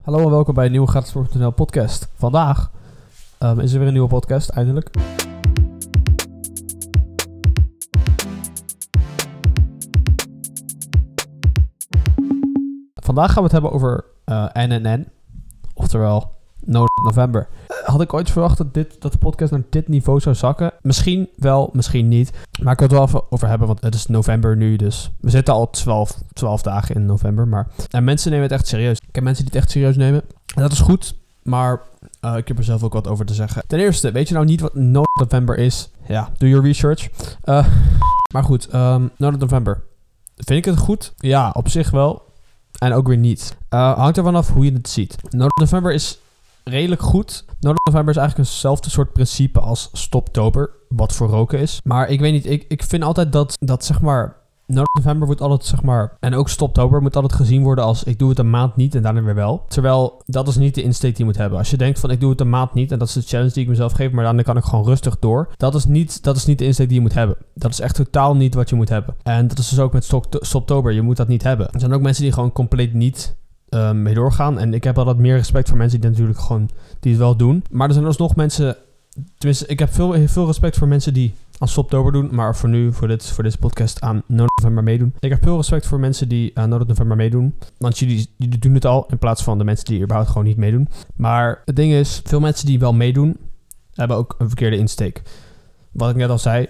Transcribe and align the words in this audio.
Hallo 0.00 0.24
en 0.24 0.30
welkom 0.30 0.54
bij 0.54 0.64
een 0.64 0.70
nieuwe 0.70 0.88
Gratis 0.88 1.12
podcast. 1.54 2.08
Vandaag 2.14 2.70
ehm, 3.38 3.60
is 3.60 3.72
er 3.72 3.78
weer 3.78 3.86
een 3.86 3.92
nieuwe 3.92 4.08
podcast, 4.08 4.48
eindelijk. 4.48 4.90
Vandaag 12.94 13.26
gaan 13.26 13.36
we 13.36 13.42
het 13.42 13.52
hebben 13.52 13.72
over 13.72 14.04
eh, 14.24 14.46
NNN, 14.52 15.08
oftewel 15.74 16.38
No 16.64 16.84
November. 17.04 17.48
Eh, 17.66 17.76
had 17.88 18.00
ik 18.00 18.14
ooit 18.14 18.30
verwacht 18.30 18.58
dat, 18.58 18.74
dit, 18.74 19.00
dat 19.00 19.12
de 19.12 19.18
podcast 19.18 19.50
naar 19.50 19.62
dit 19.70 19.88
niveau 19.88 20.20
zou 20.20 20.34
zakken? 20.34 20.72
Misschien 20.80 21.28
wel, 21.36 21.70
misschien 21.72 22.08
niet. 22.08 22.32
Maar 22.62 22.72
ik 22.72 22.78
wil 22.78 22.88
het 22.88 22.96
wel 22.96 23.06
even 23.06 23.32
over 23.32 23.48
hebben, 23.48 23.66
want 23.66 23.80
het 23.80 23.94
is 23.94 24.06
november 24.06 24.56
nu, 24.56 24.76
dus 24.76 25.10
we 25.20 25.30
zitten 25.30 25.54
al 25.54 25.70
12, 25.70 26.22
12 26.32 26.62
dagen 26.62 26.94
in 26.94 27.06
november. 27.06 27.48
Maar 27.48 27.66
en 27.90 28.04
mensen 28.04 28.30
nemen 28.30 28.46
het 28.46 28.54
echt 28.54 28.66
serieus. 28.66 28.99
Ik 29.10 29.16
heb 29.16 29.24
mensen 29.24 29.44
die 29.44 29.52
het 29.52 29.62
echt 29.62 29.72
serieus 29.72 29.96
nemen. 29.96 30.22
En 30.54 30.62
dat 30.62 30.72
is 30.72 30.80
goed, 30.80 31.14
maar 31.42 31.80
uh, 32.24 32.36
ik 32.36 32.48
heb 32.48 32.58
er 32.58 32.64
zelf 32.64 32.82
ook 32.82 32.92
wat 32.92 33.08
over 33.08 33.26
te 33.26 33.34
zeggen. 33.34 33.62
Ten 33.66 33.78
eerste, 33.78 34.12
weet 34.12 34.28
je 34.28 34.34
nou 34.34 34.46
niet 34.46 34.60
wat 34.60 34.74
No 34.74 35.02
November 35.20 35.58
is? 35.58 35.90
Ja, 36.08 36.30
doe 36.36 36.48
your 36.48 36.64
research. 36.64 37.08
Uh, 37.44 37.66
maar 38.34 38.44
goed, 38.44 38.74
um, 38.74 39.10
No 39.16 39.30
November. 39.30 39.82
Vind 40.36 40.58
ik 40.58 40.64
het 40.64 40.78
goed? 40.78 41.12
Ja, 41.16 41.50
op 41.52 41.68
zich 41.68 41.90
wel. 41.90 42.32
En 42.78 42.92
ook 42.92 43.06
weer 43.06 43.16
niet. 43.16 43.56
Uh, 43.70 43.94
hangt 43.96 44.16
er 44.16 44.24
vanaf 44.24 44.48
hoe 44.48 44.64
je 44.64 44.72
het 44.72 44.88
ziet. 44.88 45.16
No 45.30 45.46
November 45.60 45.92
is 45.92 46.18
redelijk 46.64 47.02
goed. 47.02 47.44
No 47.60 47.72
November 47.84 48.10
is 48.14 48.20
eigenlijk 48.20 48.48
eenzelfde 48.48 48.90
soort 48.90 49.12
principe 49.12 49.60
als 49.60 49.90
Stoptober, 49.92 50.70
wat 50.88 51.12
voor 51.12 51.28
roken 51.28 51.58
is. 51.58 51.80
Maar 51.84 52.08
ik 52.08 52.20
weet 52.20 52.32
niet, 52.32 52.46
ik, 52.46 52.64
ik 52.68 52.82
vind 52.82 53.02
altijd 53.02 53.32
dat, 53.32 53.56
dat 53.60 53.84
zeg 53.84 54.00
maar... 54.00 54.36
No 54.70 54.82
November 54.92 55.26
wordt 55.26 55.40
altijd, 55.40 55.64
zeg 55.64 55.82
maar... 55.82 56.16
En 56.20 56.34
ook 56.34 56.48
Stoptober 56.48 57.02
moet 57.02 57.16
altijd 57.16 57.32
gezien 57.32 57.62
worden 57.62 57.84
als... 57.84 58.04
Ik 58.04 58.18
doe 58.18 58.28
het 58.28 58.38
een 58.38 58.50
maand 58.50 58.76
niet 58.76 58.94
en 58.94 59.02
daarna 59.02 59.22
weer 59.22 59.34
wel. 59.34 59.64
Terwijl, 59.68 60.22
dat 60.26 60.48
is 60.48 60.56
niet 60.56 60.74
de 60.74 60.82
insteek 60.82 61.10
die 61.10 61.18
je 61.18 61.24
moet 61.24 61.36
hebben. 61.36 61.58
Als 61.58 61.70
je 61.70 61.76
denkt 61.76 62.00
van, 62.00 62.10
ik 62.10 62.20
doe 62.20 62.30
het 62.30 62.40
een 62.40 62.50
maand 62.50 62.74
niet... 62.74 62.92
En 62.92 62.98
dat 62.98 63.08
is 63.08 63.14
de 63.14 63.22
challenge 63.22 63.52
die 63.52 63.62
ik 63.62 63.68
mezelf 63.68 63.92
geef... 63.92 64.10
Maar 64.10 64.24
dan 64.24 64.42
kan 64.42 64.56
ik 64.56 64.64
gewoon 64.64 64.84
rustig 64.84 65.18
door. 65.18 65.48
Dat 65.56 65.74
is 65.74 65.84
niet, 65.84 66.22
dat 66.22 66.36
is 66.36 66.46
niet 66.46 66.58
de 66.58 66.64
insteek 66.64 66.86
die 66.86 66.96
je 66.96 67.02
moet 67.02 67.14
hebben. 67.14 67.36
Dat 67.54 67.70
is 67.70 67.80
echt 67.80 67.94
totaal 67.94 68.36
niet 68.36 68.54
wat 68.54 68.68
je 68.68 68.76
moet 68.76 68.88
hebben. 68.88 69.14
En 69.22 69.48
dat 69.48 69.58
is 69.58 69.68
dus 69.68 69.78
ook 69.78 69.92
met 69.92 70.12
Stoptober. 70.40 70.92
Je 70.92 71.02
moet 71.02 71.16
dat 71.16 71.28
niet 71.28 71.42
hebben. 71.42 71.70
Er 71.70 71.80
zijn 71.80 71.92
ook 71.92 72.02
mensen 72.02 72.22
die 72.22 72.32
gewoon 72.32 72.52
compleet 72.52 72.94
niet 72.94 73.36
uh, 73.70 73.92
mee 73.92 74.14
doorgaan. 74.14 74.58
En 74.58 74.74
ik 74.74 74.84
heb 74.84 74.98
altijd 74.98 75.18
meer 75.18 75.36
respect 75.36 75.68
voor 75.68 75.78
mensen 75.78 76.00
die 76.00 76.10
natuurlijk 76.10 76.38
gewoon 76.38 76.70
die 77.00 77.12
het 77.12 77.20
wel 77.20 77.36
doen. 77.36 77.64
Maar 77.70 77.88
er 77.88 77.94
zijn 77.94 78.06
alsnog 78.06 78.36
mensen. 78.36 78.76
Tenminste, 79.38 79.66
ik 79.66 79.78
heb 79.78 79.92
veel, 79.92 80.28
veel 80.28 80.46
respect 80.46 80.76
voor 80.76 80.88
mensen 80.88 81.14
die 81.14 81.34
aan 81.60 81.68
Stoptober 81.68 82.12
doen. 82.12 82.28
Maar 82.32 82.56
voor 82.56 82.68
nu, 82.68 82.92
voor, 82.92 83.08
dit, 83.08 83.26
voor 83.26 83.44
deze 83.44 83.58
podcast, 83.58 84.00
aan 84.00 84.22
No 84.26 84.44
November 84.54 84.84
meedoen. 84.84 85.14
Ik 85.18 85.30
heb 85.30 85.42
veel 85.42 85.56
respect 85.56 85.86
voor 85.86 86.00
mensen 86.00 86.28
die 86.28 86.50
aan 86.54 86.68
No 86.68 86.78
November 86.78 87.16
meedoen. 87.16 87.54
Want 87.78 87.98
jullie, 87.98 88.34
jullie 88.36 88.58
doen 88.58 88.74
het 88.74 88.84
al 88.84 89.06
in 89.10 89.18
plaats 89.18 89.42
van 89.42 89.58
de 89.58 89.64
mensen 89.64 89.84
die 89.84 90.02
überhaupt 90.02 90.30
gewoon 90.30 90.46
niet 90.46 90.56
meedoen. 90.56 90.88
Maar 91.16 91.62
het 91.64 91.76
ding 91.76 91.92
is, 91.92 92.20
veel 92.24 92.40
mensen 92.40 92.66
die 92.66 92.78
wel 92.78 92.92
meedoen, 92.92 93.36
hebben 93.94 94.16
ook 94.16 94.34
een 94.38 94.46
verkeerde 94.46 94.76
insteek. 94.76 95.22
Wat 95.92 96.10
ik 96.10 96.16
net 96.16 96.30
al 96.30 96.38
zei, 96.38 96.68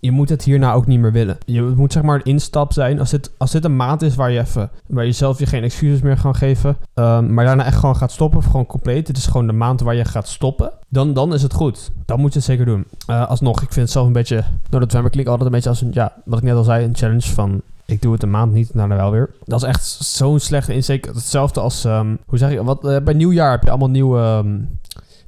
je 0.00 0.10
moet 0.10 0.28
het 0.28 0.44
hierna 0.44 0.72
ook 0.72 0.86
niet 0.86 1.00
meer 1.00 1.12
willen. 1.12 1.38
Je 1.44 1.62
moet 1.76 1.92
zeg 1.92 2.02
maar 2.02 2.16
een 2.16 2.24
instap 2.24 2.72
zijn. 2.72 2.98
Als 2.98 3.10
dit, 3.10 3.30
als 3.36 3.50
dit 3.50 3.64
een 3.64 3.76
maand 3.76 4.02
is 4.02 4.14
waar 4.14 4.30
je 4.30 4.40
even, 4.40 4.70
je 4.86 5.12
zelf 5.12 5.38
je 5.38 5.46
geen 5.46 5.62
excuses 5.62 6.00
meer 6.00 6.16
gaat 6.16 6.36
geven, 6.36 6.76
um, 6.94 7.34
maar 7.34 7.44
daarna 7.44 7.64
echt 7.64 7.76
gewoon 7.78 7.96
gaat 7.96 8.12
stoppen, 8.12 8.38
of 8.38 8.44
gewoon 8.44 8.66
compleet. 8.66 9.06
Dit 9.06 9.16
is 9.16 9.26
gewoon 9.26 9.46
de 9.46 9.52
maand 9.52 9.80
waar 9.80 9.94
je 9.94 10.04
gaat 10.04 10.28
stoppen. 10.28 10.70
Dan, 10.88 11.12
dan 11.12 11.34
is 11.34 11.42
het 11.42 11.52
goed. 11.52 11.90
Dan 12.04 12.20
moet 12.20 12.32
je 12.32 12.38
het 12.38 12.48
zeker 12.48 12.64
doen. 12.64 12.84
Uh, 13.10 13.28
alsnog, 13.28 13.62
ik 13.62 13.72
vind 13.72 13.80
het 13.80 13.90
zelf 13.90 14.06
een 14.06 14.12
beetje, 14.12 14.34
nou 14.34 14.50
dat 14.70 14.80
november 14.80 15.10
klinkt 15.10 15.30
altijd 15.30 15.48
een 15.48 15.54
beetje 15.54 15.68
als 15.68 15.80
een, 15.80 15.90
ja, 15.92 16.12
wat 16.24 16.38
ik 16.38 16.44
net 16.44 16.54
al 16.54 16.64
zei, 16.64 16.84
een 16.84 16.96
challenge 16.96 17.28
van 17.28 17.62
ik 17.84 18.02
doe 18.02 18.12
het 18.12 18.22
een 18.22 18.30
maand 18.30 18.52
niet, 18.52 18.70
daarna 18.74 18.96
wel 18.96 19.10
weer. 19.10 19.30
Dat 19.44 19.62
is 19.62 19.68
echt 19.68 19.84
zo'n 20.00 20.38
slechte 20.38 20.74
insteek. 20.74 21.04
Hetzelfde 21.04 21.60
als, 21.60 21.84
um, 21.84 22.18
hoe 22.26 22.38
zeg 22.38 22.52
je, 22.52 22.64
wat, 22.64 22.84
uh, 22.84 22.96
bij 23.04 23.14
nieuwjaar 23.14 23.50
heb 23.50 23.62
je 23.62 23.70
allemaal 23.70 23.90
nieuwe 23.90 24.42
um, 24.44 24.78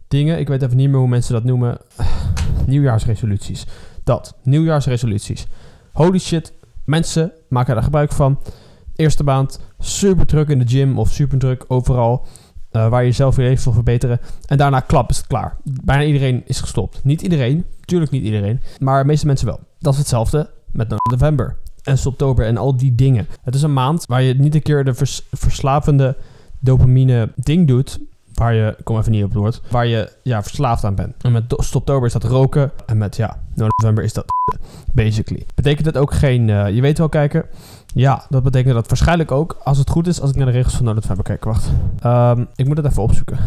dingen. 0.09 0.39
Ik 0.39 0.49
weet 0.49 0.63
even 0.63 0.77
niet 0.77 0.89
meer 0.89 0.99
hoe 0.99 1.09
mensen 1.09 1.33
dat 1.33 1.45
noemen. 1.45 1.79
Nieuwjaarsresoluties. 2.67 3.67
Dat, 4.11 4.35
nieuwjaarsresoluties. 4.43 5.47
Holy 5.93 6.19
shit, 6.19 6.53
mensen 6.85 7.33
maken 7.49 7.75
daar 7.75 7.83
gebruik 7.83 8.13
van. 8.13 8.39
Eerste 8.97 9.25
maand, 9.25 9.61
super 9.79 10.27
druk 10.27 10.49
in 10.49 10.59
de 10.59 10.69
gym 10.69 10.99
of 10.99 11.11
super 11.11 11.39
druk 11.39 11.65
overal. 11.69 12.27
Uh, 12.73 12.89
waar 12.89 13.01
je 13.01 13.07
jezelf 13.07 13.37
weer 13.37 13.49
even 13.49 13.65
wil 13.65 13.73
verbeteren. 13.73 14.21
En 14.47 14.59
daarna 14.59 14.81
klap 14.81 15.11
is 15.11 15.17
het 15.17 15.27
klaar. 15.27 15.57
Bijna 15.65 16.05
iedereen 16.05 16.43
is 16.47 16.61
gestopt. 16.61 17.05
Niet 17.05 17.23
iedereen, 17.23 17.65
natuurlijk 17.81 18.11
niet 18.11 18.25
iedereen. 18.25 18.61
Maar 18.79 19.03
de 19.03 19.07
meeste 19.09 19.27
mensen 19.27 19.47
wel. 19.47 19.61
Dat 19.79 19.93
is 19.93 19.99
hetzelfde 19.99 20.51
met 20.73 20.95
november 21.11 21.57
en 21.83 21.99
oktober 22.05 22.47
en 22.47 22.57
al 22.57 22.77
die 22.77 22.95
dingen. 22.95 23.27
Het 23.43 23.55
is 23.55 23.63
een 23.63 23.73
maand 23.73 24.07
waar 24.07 24.23
je 24.23 24.35
niet 24.35 24.55
een 24.55 24.63
keer 24.63 24.85
de 24.85 24.95
vers 24.95 25.23
verslavende 25.31 26.17
dopamine 26.59 27.33
ding 27.37 27.69
doet 27.69 27.99
waar 28.41 28.55
je, 28.55 28.77
kom 28.85 28.99
even 28.99 29.13
niet 29.13 29.25
op 29.25 29.45
het 29.45 29.61
waar 29.71 29.87
je 29.87 30.13
ja, 30.23 30.43
verslaafd 30.43 30.85
aan 30.85 30.95
bent. 30.95 31.15
En 31.23 31.33
met 31.33 31.55
stoptober 31.57 32.07
is 32.07 32.13
dat 32.13 32.25
roken 32.25 32.71
en 32.87 32.99
met 32.99 33.17
ja, 33.17 33.43
november 33.55 34.05
is 34.05 34.13
dat 34.13 34.25
basically. 34.93 35.47
Betekent 35.55 35.85
dat 35.85 35.97
ook 35.97 36.13
geen, 36.13 36.49
uh, 36.49 36.75
je 36.75 36.81
weet 36.81 36.99
wel 36.99 37.09
kijken? 37.09 37.47
Ja, 37.95 38.25
dat 38.29 38.43
betekent 38.43 38.75
dat 38.75 38.89
waarschijnlijk 38.89 39.31
ook, 39.31 39.61
als 39.65 39.79
het 39.79 39.91
goed 39.91 40.07
is, 40.07 40.21
als 40.21 40.31
ik 40.31 40.37
naar 40.37 40.47
de 40.47 40.53
regels 40.53 40.75
van 40.75 40.85
november 40.85 41.25
kijk. 41.25 41.45
Wacht, 41.45 41.71
um, 42.05 42.49
ik 42.55 42.67
moet 42.67 42.77
het 42.77 42.87
even 42.87 43.03
opzoeken. 43.03 43.39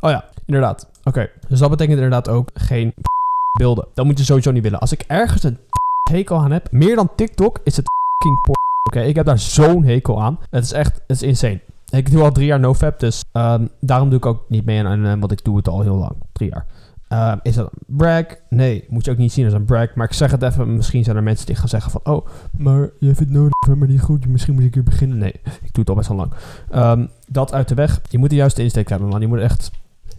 Oh 0.00 0.10
ja, 0.10 0.24
inderdaad. 0.46 0.88
Oké, 1.04 1.30
dus 1.48 1.58
dat 1.58 1.70
betekent 1.70 1.96
inderdaad 1.96 2.28
ook 2.28 2.48
geen 2.54 2.94
beelden. 3.58 3.86
Dat 3.94 4.04
moet 4.04 4.18
je 4.18 4.24
sowieso 4.24 4.50
niet 4.50 4.62
willen. 4.62 4.80
Als 4.80 4.92
ik 4.92 5.04
ergens 5.06 5.42
een 5.42 5.58
hekel 6.12 6.38
aan 6.38 6.52
heb, 6.52 6.68
meer 6.70 6.96
dan 6.96 7.10
TikTok, 7.16 7.60
is 7.64 7.76
het 7.76 7.86
Oké, 8.28 8.98
okay, 8.98 9.08
ik 9.08 9.16
heb 9.16 9.26
daar 9.26 9.38
zo'n 9.38 9.84
hekel 9.84 10.22
aan. 10.22 10.38
Het 10.50 10.64
is 10.64 10.72
echt, 10.72 10.94
het 11.06 11.22
is 11.22 11.22
insane. 11.22 11.60
Ik 11.92 12.10
doe 12.10 12.22
al 12.22 12.32
drie 12.32 12.46
jaar 12.46 12.60
nofap, 12.60 13.00
dus 13.00 13.24
um, 13.32 13.68
daarom 13.80 14.08
doe 14.08 14.18
ik 14.18 14.26
ook 14.26 14.44
niet 14.48 14.64
mee 14.64 14.84
aan 14.84 15.00
NNN, 15.00 15.20
want 15.20 15.32
ik 15.32 15.44
doe 15.44 15.56
het 15.56 15.68
al 15.68 15.80
heel 15.80 15.96
lang. 15.96 16.16
Drie 16.32 16.50
jaar. 16.50 16.66
Uh, 17.12 17.34
is 17.42 17.54
dat 17.54 17.70
een 17.72 17.96
brag? 17.96 18.24
Nee, 18.48 18.84
moet 18.88 19.04
je 19.04 19.10
ook 19.10 19.16
niet 19.16 19.32
zien 19.32 19.44
als 19.44 19.54
een 19.54 19.64
brag. 19.64 19.94
Maar 19.94 20.06
ik 20.06 20.12
zeg 20.12 20.30
het 20.30 20.42
even, 20.42 20.76
misschien 20.76 21.04
zijn 21.04 21.16
er 21.16 21.22
mensen 21.22 21.46
die 21.46 21.54
gaan 21.54 21.68
zeggen 21.68 21.90
van... 21.90 22.00
Oh, 22.04 22.26
maar 22.56 22.90
je 22.98 23.14
vindt 23.14 23.32
november 23.32 23.88
niet 23.88 24.00
goed, 24.00 24.26
misschien 24.26 24.54
moet 24.54 24.62
ik 24.62 24.74
hier 24.74 24.82
beginnen. 24.82 25.18
Nee, 25.18 25.32
ik 25.44 25.72
doe 25.72 25.84
het 25.84 25.88
al 25.88 25.94
best 25.94 26.08
wel 26.08 26.16
lang. 26.16 26.32
Um, 26.74 27.08
dat 27.28 27.52
uit 27.52 27.68
de 27.68 27.74
weg. 27.74 28.00
Je 28.08 28.18
moet 28.18 28.30
de 28.30 28.36
juiste 28.36 28.62
insteek 28.62 28.88
hebben, 28.88 29.08
man. 29.08 29.20
Je 29.20 29.26
moet 29.26 29.38
echt 29.38 29.70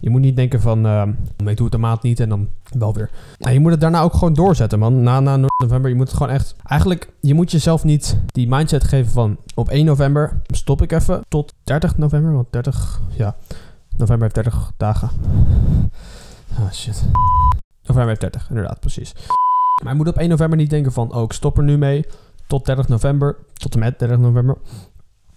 je 0.04 0.10
moet 0.10 0.20
niet 0.20 0.36
denken 0.36 0.60
van, 0.60 0.86
uh, 0.86 1.02
ik 1.44 1.56
doe 1.56 1.64
het 1.64 1.74
een 1.74 1.80
maand 1.80 2.02
niet 2.02 2.20
en 2.20 2.28
dan 2.28 2.48
wel 2.78 2.94
weer. 2.94 3.10
Je 3.38 3.60
moet 3.60 3.70
het 3.70 3.80
daarna 3.80 4.00
ook 4.00 4.12
gewoon 4.12 4.34
doorzetten, 4.34 4.78
man. 4.78 5.02
Na, 5.02 5.20
na 5.20 5.36
november, 5.56 5.90
je 5.90 5.96
moet 5.96 6.12
gewoon 6.12 6.28
echt... 6.28 6.56
Eigenlijk, 6.64 7.12
je 7.20 7.34
moet 7.34 7.50
jezelf 7.50 7.84
niet 7.84 8.18
die 8.26 8.48
mindset 8.48 8.84
geven 8.84 9.12
van... 9.12 9.36
Op 9.54 9.68
1 9.68 9.84
november 9.84 10.40
stop 10.46 10.82
ik 10.82 10.92
even 10.92 11.20
tot 11.28 11.54
30 11.62 11.98
november. 11.98 12.32
Want 12.32 12.46
30, 12.50 13.00
ja, 13.16 13.36
november 13.96 14.22
heeft 14.22 14.34
30 14.34 14.72
dagen. 14.76 15.10
Ah, 16.58 16.72
shit. 16.72 17.04
November 17.82 18.08
heeft 18.08 18.20
30, 18.20 18.48
inderdaad, 18.48 18.80
precies. 18.80 19.12
Maar 19.82 19.92
je 19.92 19.98
moet 19.98 20.08
op 20.08 20.18
1 20.18 20.28
november 20.28 20.58
niet 20.58 20.70
denken 20.70 20.92
van... 20.92 21.14
Oh, 21.14 21.28
stop 21.28 21.58
er 21.58 21.64
nu 21.64 21.78
mee 21.78 22.04
tot 22.46 22.66
30 22.66 22.88
november. 22.88 23.36
Tot 23.52 23.74
en 23.74 23.80
met 23.80 23.98
30 23.98 24.18
november. 24.18 24.56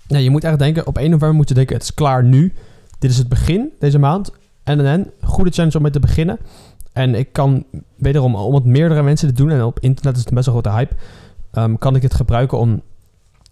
Nee, 0.08 0.24
je 0.24 0.30
moet 0.30 0.44
echt 0.44 0.60
denken... 0.60 0.88
Op 0.88 0.98
1 0.98 1.10
november 1.10 1.38
moet 1.38 1.50
je 1.50 1.56
denken, 1.56 1.76
het 1.76 1.84
is 1.84 1.94
klaar 1.94 2.24
nu. 2.24 2.54
Dit 3.00 3.12
is 3.12 3.18
het 3.18 3.30
begin, 3.30 3.72
deze 3.80 4.00
maand. 4.00 4.32
NNN, 4.68 5.12
goede 5.22 5.52
chance 5.52 5.78
om 5.78 5.84
mee 5.84 5.92
te 5.92 6.00
beginnen. 6.00 6.38
En 6.94 7.16
ik 7.16 7.34
kan 7.34 7.66
wederom, 7.96 8.36
om 8.36 8.56
het 8.56 8.66
meerdere 8.66 9.04
mensen 9.04 9.28
te 9.28 9.34
doen, 9.34 9.50
en 9.50 9.64
op 9.64 9.80
internet 9.80 10.16
is 10.16 10.24
het 10.24 10.34
best 10.34 10.46
wel 10.46 10.56
grote 10.56 10.78
hype, 10.78 10.96
um, 11.54 11.78
kan 11.78 11.96
ik 11.96 12.02
het 12.02 12.14
gebruiken 12.14 12.58
om 12.58 12.82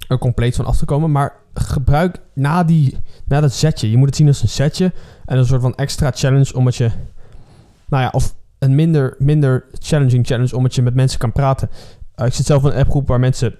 er 0.07 0.17
compleet 0.17 0.55
van 0.55 0.65
af 0.65 0.77
te 0.77 0.85
komen. 0.85 1.11
Maar 1.11 1.33
gebruik 1.53 2.21
na, 2.33 2.63
die, 2.63 2.97
na 3.25 3.41
dat 3.41 3.53
setje, 3.53 3.91
je 3.91 3.97
moet 3.97 4.07
het 4.07 4.15
zien 4.15 4.27
als 4.27 4.41
een 4.41 4.49
setje 4.49 4.93
en 5.25 5.37
een 5.37 5.45
soort 5.45 5.61
van 5.61 5.75
extra 5.75 6.11
challenge, 6.11 6.53
omdat 6.53 6.75
je, 6.75 6.91
nou 7.87 8.03
ja, 8.03 8.09
of 8.11 8.35
een 8.59 8.75
minder, 8.75 9.15
minder 9.19 9.65
challenging 9.71 10.27
challenge, 10.27 10.55
omdat 10.55 10.75
je 10.75 10.81
met 10.81 10.95
mensen 10.95 11.19
kan 11.19 11.31
praten. 11.31 11.69
Uh, 12.15 12.25
ik 12.25 12.33
zit 12.33 12.45
zelf 12.45 12.63
in 12.63 12.69
een 12.69 12.77
appgroep 12.77 13.07
waar 13.07 13.19
mensen 13.19 13.55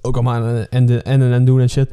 ook 0.00 0.14
allemaal 0.14 0.66
aan 0.70 0.86
de 0.86 1.00
NNN 1.04 1.44
doen 1.44 1.60
en 1.60 1.70
shit. 1.70 1.90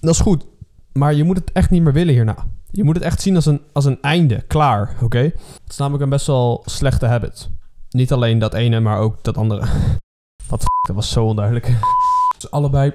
Dat 0.00 0.14
is 0.14 0.20
goed, 0.20 0.46
maar 0.92 1.14
je 1.14 1.24
moet 1.24 1.36
het 1.36 1.52
echt 1.52 1.70
niet 1.70 1.82
meer 1.82 1.92
willen 1.92 2.14
hierna. 2.14 2.46
Je 2.76 2.84
moet 2.84 2.94
het 2.94 3.04
echt 3.04 3.20
zien 3.20 3.36
als 3.36 3.46
een, 3.46 3.60
als 3.72 3.84
een 3.84 4.02
einde. 4.02 4.44
Klaar, 4.46 4.96
oké? 5.02 5.18
Het 5.18 5.68
is 5.68 5.76
namelijk 5.76 6.04
een 6.04 6.10
best 6.10 6.26
wel 6.26 6.62
slechte 6.66 7.06
habit. 7.06 7.48
Niet 7.90 8.12
alleen 8.12 8.38
dat 8.38 8.54
ene, 8.54 8.80
maar 8.80 8.98
ook 8.98 9.24
dat 9.24 9.36
andere. 9.36 9.66
Wat 10.48 10.64
dat 10.86 10.96
was 10.96 11.10
zo 11.10 11.24
onduidelijk. 11.24 11.66
dus 12.38 12.50
allebei 12.50 12.92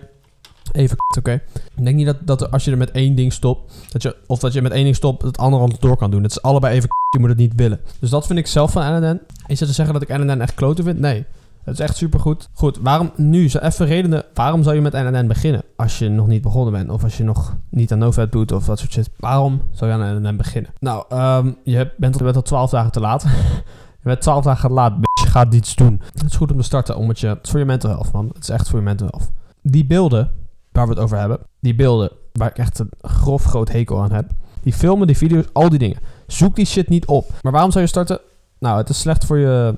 even 0.72 0.98
oké. 1.18 1.42
Ik 1.76 1.84
denk 1.84 1.96
niet 1.96 2.06
dat, 2.06 2.18
dat 2.22 2.52
als 2.52 2.66
je 2.66 2.72
er 2.72 2.78
met 2.78 2.92
één 2.92 3.16
ding 3.16 3.34
stopt, 3.34 3.74
dat 3.90 4.02
je, 4.02 4.16
of 4.28 4.40
dat 4.40 4.54
je 4.54 4.62
met 4.62 4.72
één 4.72 4.84
ding 4.84 4.96
stopt, 4.96 5.22
het 5.22 5.38
andere 5.38 5.64
al 5.64 5.72
door 5.80 5.98
kan 5.98 6.12
doen. 6.12 6.24
Het 6.24 6.32
is 6.32 6.42
allebei 6.42 6.76
even 6.76 6.90
je 7.10 7.20
moet 7.20 7.30
het 7.30 7.38
niet 7.38 7.56
willen. 7.56 7.80
Dus 8.00 8.10
dat 8.10 8.28
vind 8.28 8.40
ik 8.40 8.48
zelf 8.48 8.72
van 8.72 9.02
NNN. 9.02 9.22
Is 9.48 9.60
het 9.60 9.70
te 9.70 9.76
zeggen 9.76 9.94
dat 9.94 10.04
ik 10.04 10.18
NNN 10.18 10.42
echt 10.42 10.54
kloten 10.54 10.84
vind? 10.84 11.00
Nee. 11.00 11.26
Het 11.64 11.74
is 11.74 11.80
echt 11.80 11.98
supergoed. 11.98 12.50
Goed, 12.54 12.78
waarom 12.82 13.12
nu? 13.16 13.50
Zo 13.50 13.58
even 13.58 13.86
redenen. 13.86 14.24
Waarom 14.34 14.64
zou 14.64 14.76
je 14.76 14.82
met 14.82 14.94
NNN 14.94 15.28
beginnen? 15.28 15.64
Als 15.76 16.00
je 16.00 16.10
nog 16.10 16.28
niet 16.28 16.42
begonnen 16.42 16.74
bent. 16.74 16.90
Of 16.90 17.04
als 17.04 17.18
je 17.18 17.24
nog 17.24 17.58
niet 17.70 17.92
aan 17.92 17.98
NoFap 17.98 18.32
doet 18.32 18.52
of 18.52 18.66
dat 18.66 18.80
soort 18.80 18.92
shit. 18.92 19.10
Waarom 19.18 19.62
zou 19.72 19.92
je 19.92 19.98
aan 19.98 20.22
NNN 20.22 20.38
beginnen? 20.38 20.72
Nou, 20.80 21.06
um, 21.16 21.58
je 21.64 21.92
bent, 21.98 22.18
bent 22.18 22.36
al 22.36 22.42
12 22.42 22.70
dagen 22.70 22.92
te 22.92 23.00
laat. 23.00 23.24
je 24.02 24.04
bent 24.04 24.22
12 24.22 24.44
dagen 24.44 24.70
te 24.70 24.76
laat. 24.76 24.94
Je 25.24 25.30
gaat 25.30 25.54
iets 25.54 25.76
doen. 25.76 26.02
Het 26.14 26.24
is 26.30 26.36
goed 26.36 26.52
om 26.52 26.58
te 26.58 26.64
starten. 26.64 26.98
Omdat 26.98 27.20
je, 27.20 27.28
het 27.28 27.40
is 27.44 27.50
voor 27.50 27.60
je 27.60 27.66
mental 27.66 27.90
health, 27.90 28.12
man. 28.12 28.30
Het 28.34 28.44
is 28.44 28.50
echt 28.50 28.70
voor 28.70 28.80
je 28.80 28.86
mental 28.86 29.08
health. 29.12 29.32
Die 29.62 29.86
beelden 29.86 30.32
waar 30.72 30.88
we 30.88 30.94
het 30.94 31.02
over 31.02 31.18
hebben. 31.18 31.40
Die 31.60 31.76
beelden, 31.76 32.12
waar 32.34 32.50
ik 32.50 32.58
echt 32.58 32.80
een 32.80 32.92
grof 33.02 33.44
groot 33.44 33.72
hekel 33.72 34.02
aan 34.02 34.12
heb. 34.12 34.30
Die 34.62 34.74
filmen, 34.74 35.08
die 35.08 35.18
video's, 35.18 35.46
al 35.54 35.70
die 35.70 35.80
dingen. 35.80 35.98
Zoek 36.28 36.56
die 36.56 36.66
shit 36.66 36.90
niet 36.90 37.06
op. 37.06 37.30
Maar 37.42 37.52
waarom 37.52 37.72
zou 37.72 37.84
je 37.84 37.90
starten? 37.90 38.20
Nou, 38.60 38.78
het 38.78 38.90
is 38.90 39.00
slecht 39.00 39.26
voor 39.26 39.38
je... 39.38 39.76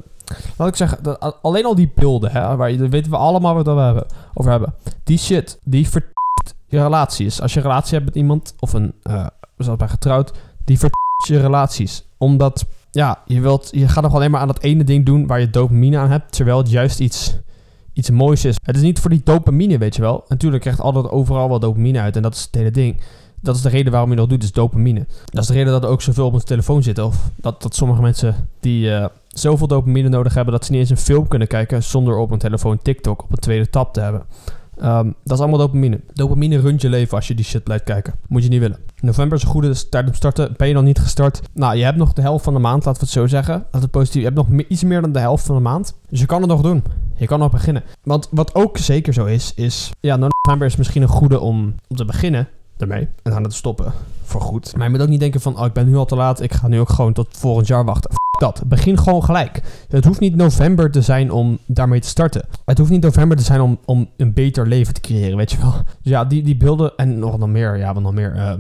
Laat 0.58 0.68
ik 0.68 0.76
zeggen, 0.76 1.04
dat, 1.04 1.38
alleen 1.42 1.66
al 1.66 1.76
die 1.76 1.92
beelden, 1.96 2.32
hè, 2.32 2.56
waar 2.56 2.78
daar 2.78 2.90
weten 2.90 3.12
we 3.12 3.18
allemaal 3.18 3.54
wat 3.54 3.66
we 3.66 3.72
hebben, 3.82 4.06
over 4.34 4.52
hebben. 4.52 4.74
Die 5.04 5.18
shit, 5.18 5.60
die 5.64 5.90
vertikt 5.90 6.56
je 6.68 6.82
relaties. 6.82 7.42
Als 7.42 7.54
je 7.54 7.60
een 7.60 7.66
relatie 7.66 7.94
hebt 7.94 8.06
met 8.06 8.16
iemand, 8.16 8.56
of 8.60 8.74
een, 8.74 8.94
uh, 9.04 9.28
zoals 9.58 9.80
bij 9.80 9.88
getrouwd, 9.88 10.32
die 10.66 10.80
vertikt 10.80 11.28
je 11.28 11.40
relaties. 11.40 12.04
Omdat, 12.18 12.66
ja, 12.92 13.20
je, 13.26 13.42
wilt, 13.42 13.70
je 13.72 13.88
gaat 13.88 14.04
nog 14.04 14.14
alleen 14.14 14.32
maar 14.32 14.42
aan 14.42 14.48
dat 14.48 14.62
ene 14.62 14.84
ding 14.84 15.06
doen 15.06 15.28
waar 15.28 15.40
je 15.40 15.50
dopamine 15.50 15.98
aan 15.98 16.10
hebt, 16.10 16.32
terwijl 16.32 16.58
het 16.58 16.70
juist 16.70 17.00
iets 17.00 17.38
iets 17.94 18.10
moois 18.10 18.46
is. 18.46 18.56
Het 18.64 18.76
is 18.76 18.82
niet 18.82 19.00
voor 19.00 19.10
die 19.10 19.22
dopamine, 19.24 19.78
weet 19.78 19.96
je 19.96 20.02
wel. 20.02 20.26
Natuurlijk 20.28 20.62
krijgt 20.62 20.82
altijd 20.82 21.10
overal 21.10 21.50
wel 21.50 21.60
dopamine 21.60 22.00
uit 22.00 22.16
en 22.16 22.22
dat 22.22 22.34
is 22.34 22.42
het 22.42 22.56
hele 22.56 22.72
ding. 22.72 23.02
Dat 23.44 23.56
is 23.56 23.62
de 23.62 23.70
reden 23.70 23.92
waarom 23.92 24.10
je 24.10 24.16
dat 24.16 24.30
doet, 24.30 24.44
is 24.44 24.52
dopamine. 24.52 25.06
Dat 25.26 25.42
is 25.42 25.48
de 25.48 25.54
reden 25.54 25.72
dat 25.72 25.84
er 25.84 25.90
ook 25.90 26.02
zoveel 26.02 26.26
op 26.26 26.34
onze 26.34 26.46
telefoon 26.46 26.84
zit. 26.84 27.00
Of 27.00 27.30
dat, 27.36 27.62
dat 27.62 27.76
sommige 27.76 28.02
mensen 28.02 28.36
die 28.60 28.86
uh, 28.86 29.06
zoveel 29.28 29.68
dopamine 29.68 30.10
nodig 30.10 30.34
hebben 30.34 30.54
dat 30.54 30.66
ze 30.66 30.72
niet 30.72 30.80
eens 30.80 30.90
een 30.90 30.98
film 30.98 31.28
kunnen 31.28 31.48
kijken 31.48 31.84
zonder 31.84 32.18
op 32.18 32.32
een 32.32 32.38
telefoon 32.38 32.78
TikTok 32.82 33.24
op 33.24 33.32
een 33.32 33.38
tweede 33.38 33.70
tab 33.70 33.94
te 33.94 34.00
hebben. 34.00 34.24
Um, 34.84 35.16
dat 35.24 35.38
is 35.38 35.40
allemaal 35.40 35.60
dopamine. 35.60 36.00
Dopamine 36.14 36.60
runt 36.60 36.82
je 36.82 36.90
leven 36.90 37.16
als 37.16 37.28
je 37.28 37.36
die 37.36 37.46
shit 37.46 37.64
blijft 37.64 37.84
kijken. 37.84 38.14
Moet 38.28 38.44
je 38.44 38.50
niet 38.50 38.60
willen. 38.60 38.80
November 39.02 39.38
is 39.38 39.44
een 39.44 39.50
goede 39.50 39.90
tijd 39.90 40.08
om 40.08 40.14
starten. 40.14 40.54
Ben 40.58 40.68
je 40.68 40.74
nog 40.74 40.84
niet 40.84 41.00
gestart? 41.00 41.42
Nou, 41.54 41.76
je 41.76 41.84
hebt 41.84 41.98
nog 41.98 42.14
de 42.14 42.22
helft 42.22 42.44
van 42.44 42.54
de 42.54 42.60
maand, 42.60 42.86
laten 42.86 43.02
we 43.02 43.06
het 43.06 43.16
zo 43.16 43.28
zeggen. 43.28 43.66
Dat 43.72 43.82
het 43.82 43.92
positief. 43.92 44.22
Je 44.22 44.28
hebt 44.28 44.50
nog 44.50 44.62
iets 44.68 44.84
meer 44.84 45.02
dan 45.02 45.12
de 45.12 45.20
helft 45.20 45.46
van 45.46 45.56
de 45.56 45.62
maand. 45.62 45.96
Dus 46.10 46.20
je 46.20 46.26
kan 46.26 46.42
het 46.42 46.50
nog 46.50 46.62
doen. 46.62 46.84
Je 47.16 47.26
kan 47.26 47.40
nog 47.40 47.52
beginnen. 47.52 47.84
Want 48.04 48.28
wat 48.32 48.56
ook 48.56 48.78
zeker 48.78 49.14
zo 49.14 49.26
is, 49.26 49.54
is... 49.56 49.92
Ja, 50.00 50.16
november 50.16 50.68
is 50.68 50.76
misschien 50.76 51.02
een 51.02 51.08
goede 51.08 51.40
om, 51.40 51.76
om 51.88 51.96
te 51.96 52.06
beginnen 52.06 52.48
ermee. 52.78 53.08
En 53.24 53.32
dan 53.32 53.44
te 53.44 53.56
stoppen. 53.56 53.94
Voor 54.24 54.42
goed. 54.42 54.76
Maar 54.76 54.86
je 54.86 54.92
moet 54.92 55.02
ook 55.02 55.08
niet 55.08 55.20
denken 55.20 55.42
van... 55.42 55.60
Oh, 55.60 55.66
ik 55.66 55.74
ben 55.74 55.88
nu 55.88 55.96
al 55.96 56.06
te 56.06 56.16
laat. 56.16 56.42
Ik 56.42 56.54
ga 56.54 56.68
nu 56.68 56.80
ook 56.80 56.90
gewoon 56.90 57.14
tot 57.14 57.28
volgend 57.32 57.68
jaar 57.68 57.86
wachten 57.86 58.12
dat. 58.40 58.64
Begin 58.66 58.98
gewoon 58.98 59.24
gelijk. 59.24 59.62
Het 59.90 60.06
hoeft 60.06 60.20
niet 60.20 60.36
november 60.36 60.92
te 60.92 61.02
zijn 61.02 61.32
om 61.32 61.58
daarmee 61.66 62.00
te 62.00 62.08
starten. 62.08 62.46
Het 62.66 62.78
hoeft 62.78 62.90
niet 62.90 63.02
november 63.02 63.38
te 63.38 63.44
zijn 63.44 63.62
om, 63.62 63.80
om 63.86 64.10
een 64.18 64.34
beter 64.34 64.68
leven 64.68 64.94
te 64.94 65.02
creëren, 65.02 65.38
weet 65.38 65.52
je 65.52 65.58
wel. 65.58 65.74
Dus 65.74 66.12
ja, 66.12 66.26
die, 66.26 66.44
die 66.44 66.58
beelden 66.58 66.96
en 66.96 67.20
nog, 67.20 67.48
meer, 67.48 67.78
ja, 67.78 67.94
nog 67.94 68.14
meer 68.14 68.36
uh, 68.36 68.54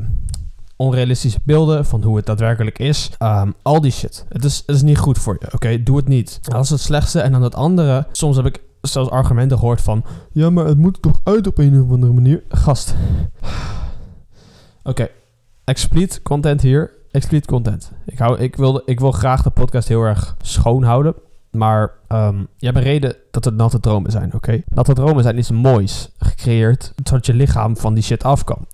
onrealistische 0.75 1.39
beelden 1.43 1.85
van 1.85 2.03
hoe 2.03 2.15
het 2.15 2.25
daadwerkelijk 2.25 2.79
is. 2.79 3.11
Um, 3.19 3.53
al 3.61 3.81
die 3.81 3.91
shit. 3.91 4.25
Het 4.29 4.43
is, 4.43 4.63
het 4.65 4.75
is 4.75 4.81
niet 4.81 4.97
goed 4.97 5.17
voor 5.17 5.37
je, 5.39 5.53
oké? 5.53 5.83
Doe 5.83 5.97
het 5.97 6.07
niet. 6.07 6.39
Dat 6.41 6.63
is 6.63 6.69
het 6.69 6.79
slechtste. 6.79 7.19
En 7.21 7.31
dan 7.31 7.41
het 7.41 7.55
andere, 7.55 8.07
soms 8.11 8.35
heb 8.35 8.45
ik 8.45 8.61
zelfs 8.81 9.09
argumenten 9.09 9.57
gehoord 9.57 9.81
van... 9.81 10.03
Ja, 10.31 10.49
maar 10.49 10.65
het 10.65 10.77
moet 10.77 11.01
toch 11.01 11.19
uit 11.23 11.47
op 11.47 11.57
een 11.57 11.81
of 11.81 11.91
andere 11.91 12.13
manier? 12.13 12.43
Gast. 12.49 12.95
Oké. 14.83 15.01
Okay. 15.01 15.11
Explicit 15.63 16.21
content 16.21 16.61
hier 16.61 17.01
explicit 17.13 17.47
content. 17.47 17.91
Ik, 18.05 18.17
hou, 18.17 18.39
ik, 18.39 18.55
wilde, 18.55 18.81
ik 18.85 18.99
wil 18.99 19.11
graag 19.11 19.43
de 19.43 19.49
podcast 19.49 19.87
heel 19.87 20.01
erg 20.01 20.35
schoon 20.41 20.83
houden. 20.83 21.13
Maar 21.51 21.91
um, 22.09 22.47
je 22.57 22.65
hebt 22.65 22.77
een 22.77 22.83
reden 22.83 23.15
dat 23.31 23.45
het 23.45 23.55
natte 23.55 23.79
dromen 23.79 24.11
zijn, 24.11 24.33
oké? 24.33 24.61
Natte 24.67 24.93
dromen 24.93 25.23
zijn 25.23 25.37
iets 25.37 25.51
moois 25.51 26.09
gecreëerd, 26.17 26.93
zodat 27.03 27.25
je 27.25 27.33
lichaam 27.33 27.77
van 27.77 27.93
die 27.93 28.03
shit 28.03 28.23
af 28.23 28.43
kan. 28.43 28.67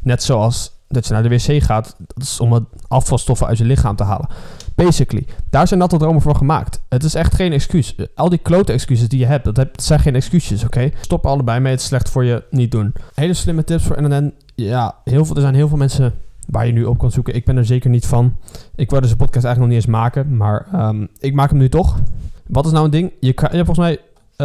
Net 0.00 0.22
zoals 0.22 0.72
dat 0.88 1.06
je 1.06 1.12
naar 1.12 1.22
de 1.22 1.28
wc 1.28 1.62
gaat, 1.62 1.94
dat 1.98 2.22
is 2.22 2.40
om 2.40 2.68
afvalstoffen 2.88 3.46
uit 3.46 3.58
je 3.58 3.64
lichaam 3.64 3.96
te 3.96 4.04
halen. 4.04 4.28
Basically, 4.74 5.26
daar 5.50 5.68
zijn 5.68 5.80
natte 5.80 5.96
dromen 5.96 6.20
voor 6.20 6.36
gemaakt. 6.36 6.82
Het 6.88 7.04
is 7.04 7.14
echt 7.14 7.34
geen 7.34 7.52
excuus. 7.52 7.96
Al 8.14 8.28
die 8.28 8.38
klote 8.38 8.72
excuses 8.72 9.08
die 9.08 9.18
je 9.18 9.26
hebt, 9.26 9.54
dat, 9.54 9.68
zijn 9.76 10.00
geen 10.00 10.14
excuses, 10.14 10.64
oké? 10.64 10.90
Stop 11.00 11.26
allebei 11.26 11.60
mee, 11.60 11.72
het 11.72 11.80
is 11.80 11.86
slecht 11.86 12.10
voor 12.10 12.24
je 12.24 12.44
niet 12.50 12.70
doen. 12.70 12.92
Hele 13.14 13.34
slimme 13.34 13.64
tips 13.64 13.84
voor 13.84 14.02
NNN. 14.02 14.34
Ja, 14.54 14.94
heel 15.04 15.24
veel, 15.24 15.34
er 15.34 15.40
zijn 15.40 15.54
heel 15.54 15.68
veel 15.68 15.76
mensen 15.76 16.14
waar 16.46 16.66
je 16.66 16.72
nu 16.72 16.84
op 16.84 16.98
kan 16.98 17.10
zoeken. 17.10 17.34
Ik 17.34 17.44
ben 17.44 17.56
er 17.56 17.64
zeker 17.64 17.90
niet 17.90 18.06
van. 18.06 18.36
Ik 18.74 18.90
wou 18.90 19.02
deze 19.02 19.16
podcast 19.16 19.44
eigenlijk 19.44 19.58
nog 19.58 19.68
niet 19.68 19.76
eens 19.76 20.00
maken, 20.00 20.36
maar 20.36 20.88
um, 20.88 21.08
ik 21.18 21.34
maak 21.34 21.50
hem 21.50 21.58
nu 21.58 21.68
toch. 21.68 21.98
Wat 22.46 22.66
is 22.66 22.72
nou 22.72 22.84
een 22.84 22.90
ding? 22.90 23.12
Je, 23.20 23.32
kan, 23.32 23.48
je 23.50 23.56
hebt 23.56 23.66
volgens 23.66 23.86
mij 23.86 23.98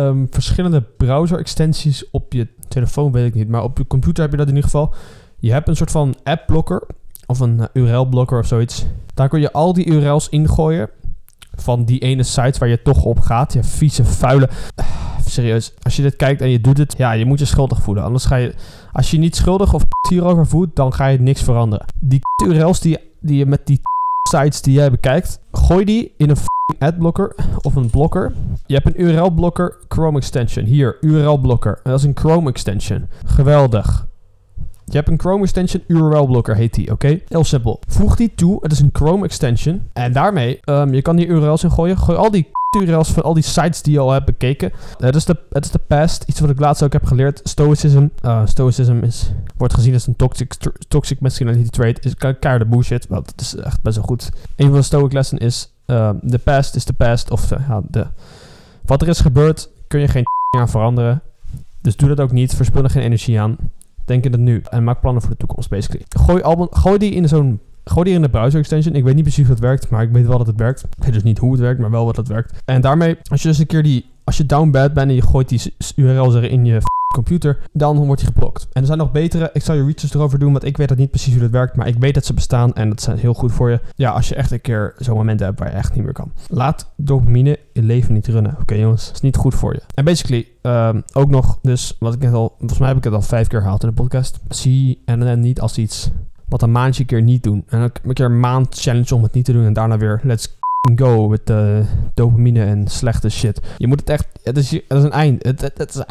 um, 0.04 0.28
verschillende 0.30 0.82
browser-extensies 0.82 2.10
op 2.12 2.34
je 2.34 2.48
telefoon, 2.68 3.12
weet 3.12 3.25
ik 3.25 3.34
niet. 3.34 3.50
Maar 3.50 3.64
op 3.64 3.78
je 3.78 3.88
computer 3.88 4.24
heb 4.24 4.32
je 4.32 4.38
dat 4.38 4.48
in 4.48 4.56
ieder 4.56 4.70
geval. 4.70 4.94
Je 5.40 5.52
hebt 5.52 5.68
een 5.68 5.75
soort 5.75 5.92
van 5.92 6.16
app-blokker 6.24 6.88
of 7.30 7.40
een 7.40 7.58
uh, 7.58 7.66
URL-blokker 7.74 8.40
of 8.40 8.48
zoiets. 8.48 8.86
Daar 9.14 9.30
kun 9.30 9.40
je 9.40 9.52
al 9.52 9.74
die 9.74 9.86
URL's 9.86 10.30
ingooien 10.30 10.90
van 11.56 11.86
die 11.86 12.00
ene 12.00 12.24
site 12.24 12.60
waar 12.60 12.70
je 12.70 12.81
toch 12.81 13.04
op 13.04 13.20
gaat. 13.20 13.54
Je 13.54 13.64
vieze, 13.64 14.06
vuile... 14.06 14.50
serieus, 15.26 15.74
als 15.81 15.96
je 15.96 16.02
dit 16.02 16.16
kijkt 16.16 16.42
en 16.42 16.50
je 16.50 16.62
doet 16.62 16.78
het, 16.78 16.96
ja, 16.98 17.12
je 17.12 17.26
moet 17.26 17.40
je 17.40 17.46
schuldig 17.46 17.81
voelen. 17.81 18.04
Anders 18.04 18.26
ga 18.26 18.36
je, 18.36 18.54
als 18.92 19.12
je 19.12 19.18
niet 19.18 19.36
schuldig 19.36 19.74
of 19.74 19.84
hierover 20.10 20.48
voelt, 20.48 20.76
dan 20.76 20.94
ga 20.94 21.08
je 21.08 21.20
niks 21.20 21.44
veranderen. 21.44 21.86
Die 22.00 22.20
URL's 22.48 22.80
die, 22.80 22.98
die 23.20 23.38
je 23.38 23.46
met 23.46 23.68
die 23.68 23.82
sites 24.32 24.62
die 24.62 24.74
jij 24.74 24.92
bekijkt, 24.92 25.40
gooi 25.52 25.86
die 25.86 26.12
in 26.18 26.30
een 26.30 26.38
adblocker 26.80 27.36
of 27.62 27.75
een 27.75 27.90
blokker. 27.90 28.34
Je 28.66 28.74
hebt 28.74 28.88
een 28.88 29.02
URL-blokker, 29.02 29.78
Chrome 29.88 30.18
extension. 30.18 30.66
Hier, 30.66 30.98
URL-blokker. 31.02 31.80
Dat 31.84 32.00
is 32.00 32.06
een 32.06 32.18
Chrome 32.18 32.50
extension. 32.50 33.08
Geweldig. 33.25 34.09
Je 34.91 34.97
hebt 34.97 35.09
een 35.09 35.19
Chrome 35.19 35.44
extension, 35.44 35.83
URL 35.88 36.25
blokker 36.25 36.56
heet 36.56 36.74
die, 36.74 36.91
oké? 36.91 37.19
Heel 37.27 37.44
simpel. 37.44 37.80
Voeg 37.88 38.15
die 38.15 38.31
toe, 38.36 38.57
het 38.62 38.71
is 38.71 38.80
een 38.80 38.89
Chrome 38.94 39.25
extension. 39.25 39.81
En 39.94 40.13
daarmee, 40.13 40.59
um, 40.65 40.94
je 40.94 41.01
kan 41.01 41.15
die 41.15 41.27
URL's 41.27 41.63
in 41.63 41.71
gooien. 41.71 41.97
Gooi 41.97 42.18
al 42.18 42.31
die 42.31 42.47
URL's 42.80 43.12
van 43.12 43.24
al 43.24 43.33
die 43.33 43.44
sites 43.44 43.81
die 43.81 43.94
je 43.94 44.00
al 44.00 44.12
hebt 44.12 44.25
bekeken. 44.25 44.71
Het 44.97 45.15
is 45.15 45.25
de, 45.25 45.38
het 45.50 45.65
is 45.65 45.71
de 45.71 45.80
past. 45.88 46.24
Iets 46.24 46.39
wat 46.39 46.50
ik 46.50 46.59
laatst 46.59 46.83
ook 46.83 46.94
heb 46.94 47.06
geleerd. 47.06 47.41
Stoicism. 47.44 48.07
Uh, 48.25 48.41
stoicism 48.45 49.00
is, 49.01 49.31
wordt 49.57 49.74
gezien 49.74 49.94
als 49.94 50.07
een 50.07 50.15
toxic, 50.15 50.53
toxic 50.88 51.19
masculinity 51.19 51.69
trait. 51.69 52.06
Is 52.06 52.15
keiharde 52.15 52.65
bullshit. 52.65 53.07
Want 53.07 53.31
het 53.31 53.41
is 53.41 53.56
echt 53.56 53.81
best 53.81 53.95
wel 53.95 54.06
goed. 54.06 54.30
Een 54.56 54.68
van 54.68 54.77
de 54.77 54.81
stoic 54.81 55.13
lessen 55.13 55.38
is... 55.38 55.74
Uh, 55.86 56.09
the 56.27 56.39
past 56.39 56.75
is 56.75 56.83
the 56.83 56.94
past. 56.94 57.31
Of 57.31 57.50
ja, 57.50 57.81
de, 57.88 58.07
wat 58.86 59.01
er 59.01 59.07
is 59.07 59.19
gebeurd, 59.19 59.69
kun 59.88 60.00
je 60.00 60.07
geen 60.07 60.24
aan 60.59 60.69
veranderen. 60.69 61.21
Dus 61.81 61.95
doe 61.95 62.09
dat 62.09 62.19
ook 62.19 62.31
niet. 62.31 62.56
Verspil 62.56 62.83
er 62.83 62.89
geen 62.89 63.03
energie 63.03 63.39
aan. 63.39 63.57
Denk 64.10 64.26
in 64.26 64.32
het 64.32 64.42
nu. 64.42 64.62
En 64.70 64.84
maak 64.84 65.02
plannen 65.02 65.22
voor 65.22 65.32
de 65.32 65.38
toekomst, 65.38 65.70
basically. 65.70 66.06
Gooi, 66.10 66.42
album, 66.42 66.68
gooi 66.72 66.98
die 66.98 67.12
in 67.12 67.28
zo'n 67.28 67.60
Gooi 67.84 68.04
die 68.04 68.14
in 68.14 68.22
de 68.22 68.30
browser 68.30 68.60
extension. 68.60 68.96
Ik 68.96 69.04
weet 69.04 69.16
niet 69.16 69.24
precies 69.24 69.48
het 69.48 69.60
werkt, 69.60 69.90
maar 69.90 70.04
ik 70.04 70.12
weet 70.12 70.28
wel 70.28 70.38
dat 70.38 70.48
het 70.48 70.60
werkt. 70.60 70.84
Ik 70.84 71.04
weet 71.04 71.14
dus 71.14 71.24
niet 71.24 71.38
hoe 71.38 71.52
het 71.52 71.60
werkt, 71.60 71.80
maar 71.80 71.92
wel 71.92 72.06
wat 72.06 72.16
het 72.16 72.28
werkt. 72.28 72.62
En 72.66 72.82
daarmee, 72.82 73.18
als 73.30 73.42
je 73.42 73.48
dus 73.48 73.58
een 73.58 73.66
keer 73.66 73.84
die, 73.84 74.06
als 74.24 74.38
je 74.38 74.46
down 74.46 74.70
bad 74.70 74.94
bent 74.94 75.10
en 75.10 75.16
je 75.16 75.22
gooit 75.22 75.50
die 75.50 75.74
URL's 75.96 76.36
er 76.36 76.44
in 76.44 76.66
je 76.66 76.82
computer, 77.14 77.58
dan 77.74 78.06
wordt 78.06 78.22
hij 78.22 78.32
geblokt. 78.34 78.68
En 78.72 78.82
er 78.82 78.88
zijn 78.88 78.98
nog 78.98 79.12
betere, 79.12 79.50
ik 79.54 79.62
zal 79.62 79.76
je 79.76 79.86
research 79.86 80.14
erover 80.14 80.40
doen, 80.40 80.52
want 80.52 80.64
ik 80.64 80.78
weet 80.78 80.88
dat 80.88 80.98
niet 80.98 81.10
precies 81.10 81.34
hoe 81.34 81.42
dat 81.42 81.52
werkt, 81.52 81.76
maar 81.76 81.88
ik 81.88 81.96
weet 82.00 82.14
dat 82.14 82.26
ze 82.26 82.34
bestaan 82.34 82.74
en 82.74 82.90
dat 82.90 83.02
zijn 83.02 83.18
heel 83.18 83.34
goed 83.34 83.52
voor 83.52 83.70
je. 83.70 83.80
Ja, 83.96 84.12
als 84.12 84.30
je 84.30 84.36
echt 84.36 84.51
een 84.51 84.62
keer 84.62 84.94
zo'n 84.98 85.18
moment 85.18 85.39
hebt 85.39 85.60
waar 85.60 85.70
je 85.70 85.75
echt 85.75 85.96
niet 85.96 86.04
meer 86.04 86.13
kan. 86.13 86.32
Laat 86.48 86.92
dopamine 86.96 87.60
je 87.74 87.84
leven 87.84 88.13
niet 88.13 88.28
runnen, 88.28 88.58
oké 88.62 88.75
jongens? 88.75 89.06
Dat 89.06 89.16
is 89.16 89.22
niet 89.22 89.36
goed 89.36 89.56
voor 89.56 89.74
je. 89.74 89.82
En 89.94 90.06
basically, 90.06 90.48
um, 90.62 91.04
ook 91.13 91.30
nog, 91.30 91.60
dus 91.62 91.96
wat 92.00 92.13
ik 92.13 92.20
net 92.20 92.34
al, 92.34 92.56
volgens 92.58 92.80
mij 92.80 92.88
heb 92.88 92.98
ik 92.98 93.04
het 93.04 93.13
al 93.13 93.22
vijf 93.22 93.48
keer 93.48 93.62
gehaald 93.62 93.84
in 93.84 93.89
de 93.89 93.96
podcast. 93.96 94.39
Zie 94.48 95.01
en 95.06 95.39
niet 95.39 95.62
als 95.62 95.78
iets 95.78 96.12
wat 96.50 96.62
een 96.62 96.72
maandje 96.72 97.06
keer 97.06 97.22
niet 97.22 97.44
doen. 97.44 97.63
En 97.68 97.92
een 98.04 98.13
keer 98.13 98.25
een 98.25 98.39
maand 98.39 98.75
challenge 98.75 99.16
om 99.16 99.24
het 99.24 99.34
niet 99.34 99.46
te 99.46 99.54
doen. 99.54 99.66
En 99.66 99.74
daarna 99.74 99.98
weer 99.98 100.20
let's 100.24 100.58
go 100.95 101.27
met 101.27 101.48
de 101.48 101.86
dopamine 102.13 102.63
en 102.63 102.88
slechte 102.88 103.29
shit. 103.29 103.59
Je 103.77 103.88
moet 103.88 104.00
het 104.00 104.09
echt... 104.09 104.27
Het 104.43 104.57
is, 104.57 104.74
is 104.74 104.83
een 104.88 105.12
eind. 105.12 105.43
Het, 105.43 105.62
het, 105.62 105.95
is 105.95 106.03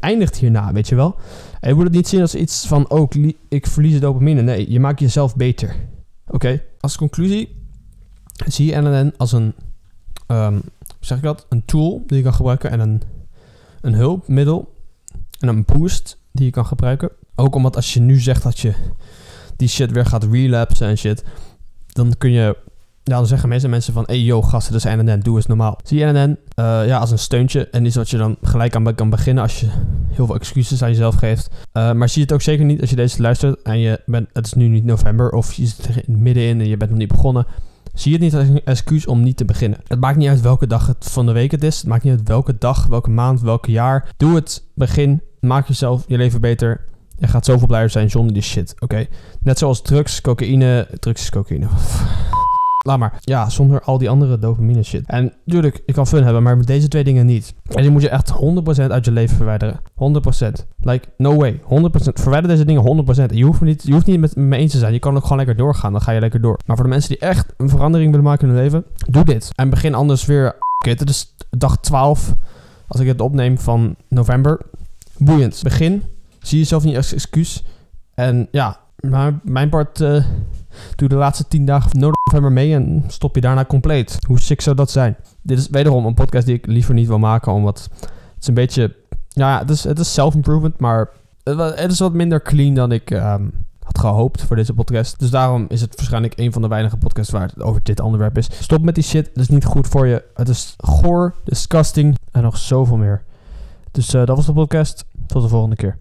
eindigt 0.00 0.36
hierna, 0.36 0.72
weet 0.72 0.88
je 0.88 0.94
wel. 0.94 1.16
En 1.60 1.68
je 1.68 1.74
moet 1.74 1.84
het 1.84 1.92
niet 1.92 2.08
zien 2.08 2.20
als 2.20 2.34
iets 2.34 2.66
van... 2.66 2.90
Oh, 2.90 3.10
ik 3.48 3.66
verlies 3.66 4.00
dopamine. 4.00 4.42
Nee, 4.42 4.70
je 4.70 4.80
maakt 4.80 5.00
jezelf 5.00 5.36
beter. 5.36 5.76
Oké? 6.26 6.62
Als 6.80 6.96
conclusie... 6.96 7.62
Zie 8.46 8.66
je 8.66 8.80
NNN 8.80 9.12
als 9.16 9.32
een... 9.32 9.54
Um, 10.28 10.62
zeg 11.00 11.18
ik 11.18 11.24
dat? 11.24 11.46
Een 11.48 11.64
tool 11.64 12.02
die 12.06 12.16
je 12.16 12.22
kan 12.22 12.34
gebruiken. 12.34 12.70
En 12.70 12.80
een, 12.80 13.02
een 13.80 13.94
hulpmiddel. 13.94 14.74
En 15.40 15.48
een 15.48 15.64
boost 15.64 16.18
die 16.32 16.44
je 16.44 16.50
kan 16.50 16.66
gebruiken. 16.66 17.10
Ook 17.34 17.54
omdat 17.54 17.76
als 17.76 17.94
je 17.94 18.00
nu 18.00 18.20
zegt 18.20 18.42
dat 18.42 18.58
je 18.58 18.74
die 19.56 19.68
shit 19.68 19.92
weer 19.92 20.06
gaat 20.06 20.24
relapsen 20.24 20.88
en 20.88 20.98
shit. 20.98 21.24
Dan 21.86 22.14
kun 22.18 22.30
je 22.30 22.56
ja, 23.04 23.16
dan 23.16 23.26
zeggen 23.26 23.48
mensen, 23.48 23.70
mensen 23.70 23.92
van, 23.92 24.02
hey 24.06 24.20
yo 24.20 24.42
gasten, 24.42 24.72
dat 24.72 24.84
is 24.84 24.94
NNN, 24.94 25.20
doe 25.20 25.36
eens 25.36 25.46
normaal. 25.46 25.78
Zie 25.82 25.98
je 25.98 26.04
NNN 26.04 26.38
uh, 26.56 26.86
ja, 26.86 26.98
als 26.98 27.10
een 27.10 27.18
steuntje 27.18 27.68
en 27.68 27.84
iets 27.84 27.96
wat 27.96 28.10
je 28.10 28.16
dan 28.16 28.36
gelijk 28.42 28.74
aan 28.74 28.94
kan 28.94 29.10
beginnen 29.10 29.42
als 29.42 29.60
je 29.60 29.66
heel 30.08 30.26
veel 30.26 30.34
excuses 30.34 30.82
aan 30.82 30.88
jezelf 30.88 31.14
geeft. 31.14 31.48
Uh, 31.72 31.92
maar 31.92 32.08
zie 32.08 32.22
het 32.22 32.32
ook 32.32 32.42
zeker 32.42 32.64
niet 32.64 32.80
als 32.80 32.90
je 32.90 32.96
deze 32.96 33.22
luistert 33.22 33.62
en 33.62 33.78
je 33.78 34.00
bent, 34.06 34.28
het 34.32 34.46
is 34.46 34.52
nu 34.52 34.68
niet 34.68 34.84
november 34.84 35.30
of 35.30 35.52
je 35.52 35.66
zit 35.66 36.08
middenin 36.08 36.60
en 36.60 36.68
je 36.68 36.76
bent 36.76 36.90
nog 36.90 36.98
niet 36.98 37.08
begonnen. 37.08 37.46
Zie 37.94 38.12
het 38.12 38.20
niet 38.20 38.34
als 38.34 38.48
een 38.48 38.64
excuus 38.64 39.06
om 39.06 39.22
niet 39.22 39.36
te 39.36 39.44
beginnen. 39.44 39.78
Het 39.86 40.00
maakt 40.00 40.16
niet 40.16 40.28
uit 40.28 40.40
welke 40.40 40.66
dag 40.66 40.86
het 40.86 41.10
van 41.10 41.26
de 41.26 41.32
week 41.32 41.50
het 41.50 41.64
is. 41.64 41.76
Het 41.76 41.86
maakt 41.86 42.04
niet 42.04 42.12
uit 42.12 42.28
welke 42.28 42.58
dag, 42.58 42.86
welke 42.86 43.10
maand, 43.10 43.40
welke 43.40 43.70
jaar. 43.70 44.12
Doe 44.16 44.34
het, 44.34 44.64
begin, 44.74 45.22
maak 45.40 45.68
jezelf 45.68 46.04
je 46.06 46.16
leven 46.16 46.40
beter. 46.40 46.84
Je 47.18 47.26
gaat 47.26 47.44
zoveel 47.44 47.66
blijer 47.66 47.90
zijn 47.90 48.10
zonder 48.10 48.32
die 48.32 48.42
shit, 48.42 48.74
oké? 48.78 49.06
Net 49.40 49.58
zoals 49.58 49.82
drugs, 49.82 50.20
cocaïne... 50.20 50.88
Drugs 51.00 51.22
is 51.22 51.30
cocaïne. 51.30 51.66
Laat 52.84 52.98
maar. 52.98 53.18
Ja, 53.20 53.48
zonder 53.50 53.80
al 53.80 53.98
die 53.98 54.10
andere 54.10 54.38
dopamine 54.38 54.82
shit. 54.82 55.06
En 55.06 55.32
tuurlijk, 55.46 55.82
ik 55.86 55.94
kan 55.94 56.06
fun 56.06 56.24
hebben, 56.24 56.42
maar 56.42 56.56
met 56.56 56.66
deze 56.66 56.88
twee 56.88 57.04
dingen 57.04 57.26
niet. 57.26 57.54
En 57.68 57.82
die 57.82 57.90
moet 57.90 58.02
je 58.02 58.08
echt 58.08 58.32
100% 58.32 58.90
uit 58.90 59.04
je 59.04 59.10
leven 59.10 59.36
verwijderen. 59.36 59.80
100%. 59.94 60.66
Like, 60.80 61.08
no 61.16 61.36
way. 61.36 61.60
100%. 61.60 61.62
Verwijder 61.94 62.50
deze 62.50 62.64
dingen 62.64 63.04
100%. 63.30 63.34
Je 63.34 63.44
hoeft, 63.44 63.60
niet, 63.60 63.82
je 63.82 63.92
hoeft 63.92 64.06
niet 64.06 64.20
met 64.20 64.36
me 64.36 64.56
eens 64.56 64.72
te 64.72 64.78
zijn. 64.78 64.92
Je 64.92 64.98
kan 64.98 65.16
ook 65.16 65.22
gewoon 65.22 65.36
lekker 65.38 65.56
doorgaan. 65.56 65.92
Dan 65.92 66.00
ga 66.00 66.12
je 66.12 66.20
lekker 66.20 66.40
door. 66.40 66.58
Maar 66.66 66.76
voor 66.76 66.84
de 66.84 66.90
mensen 66.90 67.10
die 67.10 67.18
echt 67.18 67.52
een 67.56 67.68
verandering 67.68 68.10
willen 68.10 68.26
maken 68.26 68.48
in 68.48 68.54
hun 68.54 68.62
leven, 68.62 68.84
doe 69.08 69.24
dit. 69.24 69.50
En 69.54 69.70
begin 69.70 69.94
anders 69.94 70.24
weer. 70.24 70.56
Oké, 70.78 70.90
het 70.90 71.08
is 71.08 71.34
dag 71.50 71.78
12. 71.78 72.34
Als 72.88 73.00
ik 73.00 73.06
het 73.06 73.20
opneem 73.20 73.58
van 73.58 73.96
november. 74.08 74.60
Boeiend. 75.18 75.60
Begin. 75.62 76.02
Zie 76.40 76.58
jezelf 76.58 76.84
niet 76.84 76.96
als 76.96 77.14
excuus. 77.14 77.64
En 78.14 78.48
ja, 78.50 78.80
maar 78.96 79.40
mijn 79.42 79.68
part. 79.68 80.00
Uh, 80.00 80.24
doe 80.96 81.08
de 81.08 81.14
laatste 81.14 81.48
10 81.48 81.64
dagen 81.64 81.90
van 81.90 82.00
november 82.34 82.64
mee 82.64 82.74
en 82.74 83.04
stop 83.06 83.34
je 83.34 83.40
daarna 83.40 83.64
compleet. 83.64 84.18
Hoe 84.26 84.40
sick 84.40 84.60
zou 84.60 84.76
dat 84.76 84.90
zijn? 84.90 85.16
Dit 85.42 85.58
is 85.58 85.68
wederom 85.68 86.06
een 86.06 86.14
podcast 86.14 86.46
die 86.46 86.54
ik 86.54 86.66
liever 86.66 86.94
niet 86.94 87.06
wil 87.06 87.18
maken, 87.18 87.52
omdat 87.52 87.88
het 88.00 88.40
is 88.40 88.46
een 88.46 88.54
beetje. 88.54 88.96
Ja, 89.28 89.58
het 89.58 89.70
is, 89.70 89.84
het 89.84 89.98
is 89.98 90.12
self-improvement, 90.12 90.80
maar 90.80 91.10
het 91.42 91.90
is 91.90 91.98
wat 91.98 92.12
minder 92.12 92.42
clean 92.42 92.74
dan 92.74 92.92
ik 92.92 93.10
um, 93.10 93.52
had 93.82 93.98
gehoopt 93.98 94.42
voor 94.42 94.56
deze 94.56 94.74
podcast. 94.74 95.18
Dus 95.18 95.30
daarom 95.30 95.64
is 95.68 95.80
het 95.80 95.96
waarschijnlijk 95.96 96.38
een 96.38 96.52
van 96.52 96.62
de 96.62 96.68
weinige 96.68 96.96
podcasts 96.96 97.32
waar 97.32 97.42
het 97.42 97.62
over 97.62 97.80
dit 97.82 98.00
onderwerp 98.00 98.38
is. 98.38 98.48
Stop 98.60 98.82
met 98.82 98.94
die 98.94 99.04
shit. 99.04 99.26
Het 99.26 99.38
is 99.38 99.48
niet 99.48 99.64
goed 99.64 99.88
voor 99.88 100.06
je. 100.06 100.24
Het 100.34 100.48
is 100.48 100.74
goor, 100.76 101.34
disgusting 101.44 102.16
en 102.30 102.42
nog 102.42 102.56
zoveel 102.56 102.96
meer. 102.96 103.22
Dus 103.90 104.14
uh, 104.14 104.24
dat 104.24 104.36
was 104.36 104.46
de 104.46 104.52
podcast. 104.52 105.04
Tot 105.26 105.42
de 105.42 105.48
volgende 105.48 105.76
keer. 105.76 105.96